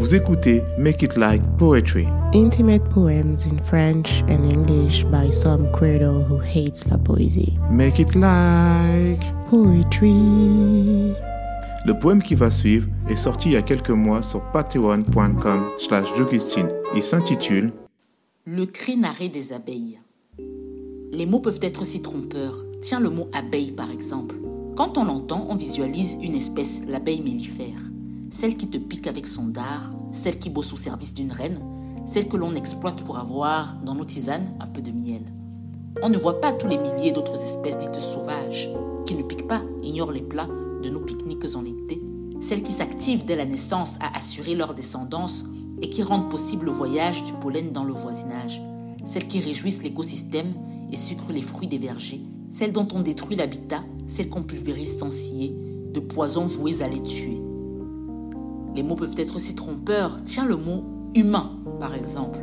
[0.00, 2.08] Vous écoutez Make It Like Poetry.
[2.32, 7.52] Intimate poems in French and English by some credo who hates la poésie.
[7.70, 11.12] Make It Like Poetry.
[11.84, 16.08] Le poème qui va suivre est sorti il y a quelques mois sur patreon.com slash
[16.96, 17.70] Il s'intitule
[18.46, 20.00] Le cri narré des abeilles.
[21.12, 22.64] Les mots peuvent être si trompeurs.
[22.80, 24.36] Tiens le mot abeille par exemple.
[24.78, 27.89] Quand on l'entend, on visualise une espèce, l'abeille mellifère.
[28.30, 31.58] Celle qui te pique avec son dard, celle qui bosse au service d'une reine,
[32.06, 35.22] celle que l'on exploite pour avoir, dans nos tisanes, un peu de miel.
[36.02, 38.70] On ne voit pas tous les milliers d'autres espèces dites sauvages,
[39.04, 40.48] qui ne piquent pas, ignorent les plats
[40.82, 42.00] de nos pique-niques en été,
[42.40, 45.44] celles qui s'activent dès la naissance à assurer leur descendance
[45.82, 48.62] et qui rendent possible le voyage du pollen dans le voisinage,
[49.06, 50.54] celles qui réjouissent l'écosystème
[50.92, 52.22] et sucrent les fruits des vergers,
[52.52, 55.54] celles dont on détruit l'habitat, celles qu'on pulvérise sans scier,
[55.92, 57.40] de poisons voués à les tuer.
[58.74, 60.22] Les mots peuvent être aussi trompeurs.
[60.24, 60.84] Tiens le mot
[61.14, 61.48] humain,
[61.80, 62.40] par exemple.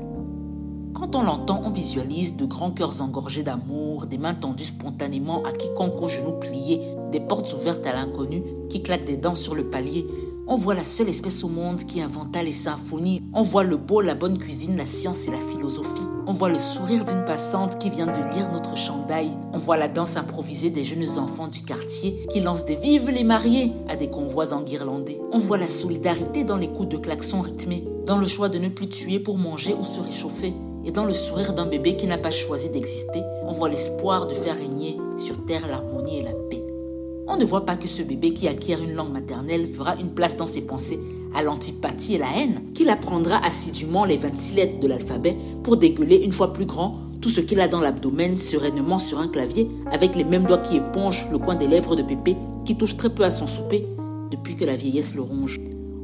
[0.93, 5.51] Quand on l'entend, on visualise de grands cœurs engorgés d'amour, des mains tendues spontanément à
[5.51, 9.69] quiconque aux genoux pliés, des portes ouvertes à l'inconnu qui claquent des dents sur le
[9.69, 10.07] palier.
[10.49, 13.21] On voit la seule espèce au monde qui inventa les symphonies.
[13.33, 15.89] On voit le beau, la bonne cuisine, la science et la philosophie.
[16.25, 19.29] On voit le sourire d'une passante qui vient de lire notre chandail.
[19.51, 23.25] On voit la danse improvisée des jeunes enfants du quartier qui lancent des vives les
[23.25, 25.19] mariés à des convois enguirlandés.
[25.33, 28.69] On voit la solidarité dans les coups de klaxon rythmés, dans le choix de ne
[28.69, 30.53] plus tuer pour manger ou se réchauffer.
[30.85, 34.33] Et dans le sourire d'un bébé qui n'a pas choisi d'exister, on voit l'espoir de
[34.33, 36.56] faire régner sur terre l'harmonie et la paix.
[37.29, 40.37] On ne voit pas que ce bébé qui acquiert une langue maternelle fera une place
[40.37, 40.99] dans ses pensées
[41.35, 46.23] à l'antipathie et la haine, qu'il apprendra assidûment les 26 lettres de l'alphabet pour dégueuler
[46.23, 50.15] une fois plus grand tout ce qu'il a dans l'abdomen sereinement sur un clavier, avec
[50.15, 53.23] les mêmes doigts qui épongent le coin des lèvres de Pépé, qui touche très peu
[53.23, 53.85] à son souper
[54.31, 55.59] depuis que la vieillesse le ronge.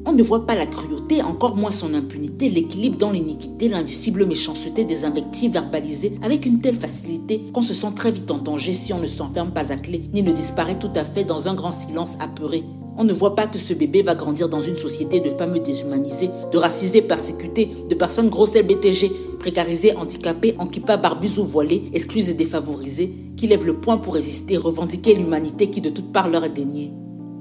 [0.06, 4.84] On ne voit pas la cruauté, encore moins son impunité, l'équilibre dans l'iniquité, l'indicible méchanceté
[4.84, 8.92] des invectives verbalisées avec une telle facilité qu'on se sent très vite en danger si
[8.92, 11.72] on ne s'enferme pas à clé, ni ne disparaît tout à fait dans un grand
[11.72, 12.64] silence apeuré.
[12.98, 16.30] On ne voit pas que ce bébé va grandir dans une société de femmes déshumanisées,
[16.52, 19.10] de racisés persécutés, de personnes grosses BTG,
[19.40, 24.14] précarisées, handicapées, en kippa, barbus ou voilées, exclues et défavorisées, qui lèvent le poing pour
[24.16, 26.92] résister, revendiquer l'humanité qui de toutes parts leur est déniée.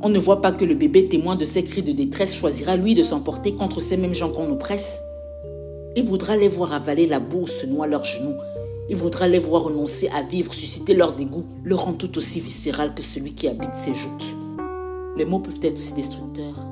[0.05, 2.97] On ne voit pas que le bébé témoin de ces cris de détresse choisira lui
[2.97, 5.01] de s'emporter contre ces mêmes gens qu'on oppresse.
[5.95, 8.35] Il voudra les voir avaler la boue se noie leurs genoux.
[8.89, 12.95] Il voudra les voir renoncer à vivre, susciter leur dégoût, le rend tout aussi viscéral
[12.97, 14.37] que celui qui habite ses joutes.
[15.17, 16.67] Les mots peuvent être si destructeurs.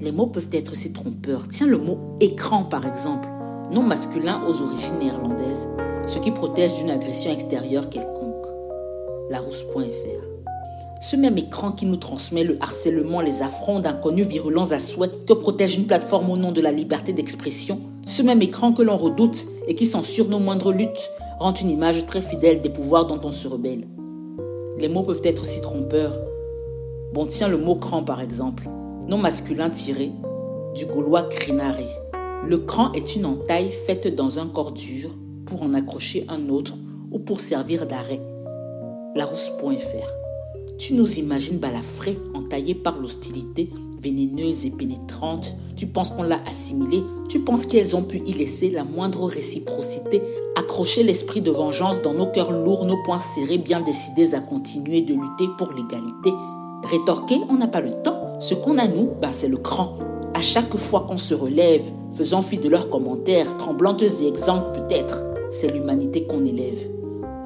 [0.00, 1.46] Les mots peuvent être si trompeurs.
[1.46, 3.28] Tiens le mot écran par exemple,
[3.72, 5.68] non masculin aux origines néerlandaises,
[6.08, 8.46] ce qui protège d'une agression extérieure quelconque.
[9.30, 10.37] Larousse.fr
[11.00, 15.32] ce même écran qui nous transmet le harcèlement, les affronts d'inconnus virulents à souhait que
[15.32, 19.46] protège une plateforme au nom de la liberté d'expression, ce même écran que l'on redoute
[19.68, 23.30] et qui censure nos moindres luttes, rend une image très fidèle des pouvoirs dont on
[23.30, 23.86] se rebelle.
[24.78, 26.16] Les mots peuvent être si trompeurs,
[27.12, 28.68] Bon, tiens le mot cran par exemple,
[29.06, 30.12] nom masculin tiré
[30.74, 31.74] du gaulois crinare.
[32.46, 35.08] Le cran est une entaille faite dans un corps dur
[35.46, 36.74] pour en accrocher un autre
[37.10, 38.20] ou pour servir d'arrêt.
[39.16, 40.27] Larousse.fr
[40.78, 43.68] Tu nous imagines balafré, entaillé par l'hostilité,
[44.00, 45.56] vénéneuse et pénétrante.
[45.74, 47.02] Tu penses qu'on l'a assimilé.
[47.28, 50.22] Tu penses qu'elles ont pu y laisser la moindre réciprocité,
[50.56, 55.02] accrocher l'esprit de vengeance dans nos cœurs lourds, nos poings serrés, bien décidés à continuer
[55.02, 56.30] de lutter pour l'égalité
[56.84, 58.38] Rétorquer, on n'a pas le temps.
[58.38, 59.98] Ce qu'on a, nous, bah, c'est le cran.
[60.34, 65.24] À chaque fois qu'on se relève, faisant fi de leurs commentaires, tremblantes et exemples peut-être,
[65.50, 66.86] c'est l'humanité qu'on élève.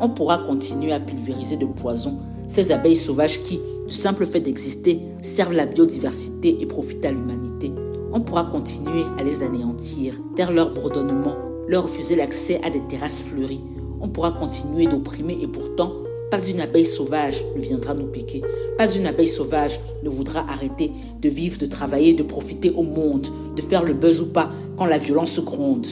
[0.00, 2.18] On pourra continuer à pulvériser de poison
[2.52, 7.72] ces abeilles sauvages qui, du simple fait d'exister, servent la biodiversité et profitent à l'humanité.
[8.12, 11.36] On pourra continuer à les anéantir, taire leur bourdonnement,
[11.66, 13.62] leur refuser l'accès à des terrasses fleuries.
[14.00, 15.92] On pourra continuer d'opprimer et pourtant
[16.30, 18.42] pas une abeille sauvage ne viendra nous piquer.
[18.78, 23.26] Pas une abeille sauvage ne voudra arrêter de vivre, de travailler, de profiter au monde,
[23.54, 25.86] de faire le buzz ou pas quand la violence gronde.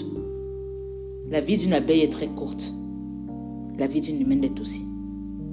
[1.31, 2.73] La vie d'une abeille est très courte.
[3.79, 4.90] La vie d'une humaine l'est aussi.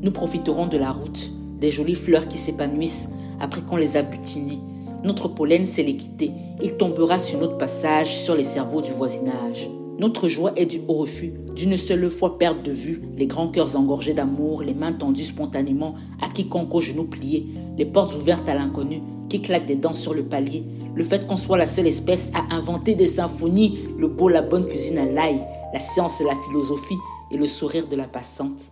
[0.02, 3.08] Nous profiterons de la route, des jolies fleurs qui s'épanouissent
[3.40, 4.60] après qu'on les a butinées.
[5.04, 6.32] Notre pollen, c'est l'équité.
[6.62, 9.70] Il tombera sur notre passage, sur les cerveaux du voisinage.
[10.00, 13.76] Notre joie est du au refus, d'une seule fois perdre de vue les grands cœurs
[13.76, 18.54] engorgés d'amour, les mains tendues spontanément à quiconque aux genoux pliés, les portes ouvertes à
[18.54, 20.64] l'inconnu qui claquent des dents sur le palier,
[20.94, 24.68] le fait qu'on soit la seule espèce à inventer des symphonies, le beau, la bonne
[24.68, 26.98] cuisine à l'ail, la science, la philosophie
[27.32, 28.72] et le sourire de la passante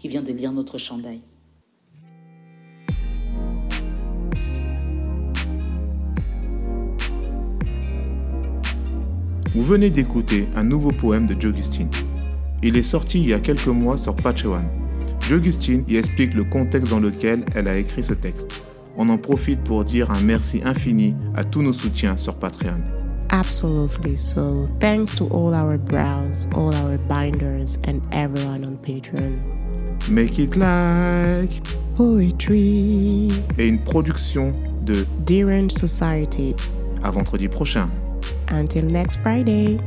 [0.00, 1.20] qui vient de lire notre chandail.
[9.54, 11.90] Vous venez d'écouter un nouveau poème de Jogustine.
[12.62, 14.64] Il est sorti il y a quelques mois sur Patreon.
[15.28, 18.64] Jogustine y explique le contexte dans lequel elle a écrit ce texte.
[18.96, 22.80] On en profite pour dire un merci infini à tous nos soutiens sur Patreon.
[23.28, 24.16] Absolutely.
[24.16, 29.69] So, thanks to all our brows, all our binders, and everyone on Patreon.
[30.08, 31.62] Make it like
[31.96, 33.28] Poetry.
[33.58, 34.54] et une production
[34.84, 36.54] de Derange Society.
[37.02, 37.88] à vendredi prochain.
[38.50, 39.78] Until next Friday.